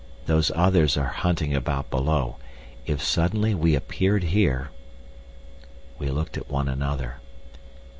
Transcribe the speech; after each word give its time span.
"Those 0.25 0.51
others 0.55 0.97
are 0.97 1.09
hunting 1.21 1.53
about 1.53 1.91
below. 1.91 2.37
If 2.87 3.03
suddenly 3.03 3.53
we 3.53 3.75
appeared 3.75 4.23
here—" 4.23 4.71
We 5.99 6.07
looked 6.09 6.37
at 6.37 6.49
one 6.49 6.67
another. 6.67 7.17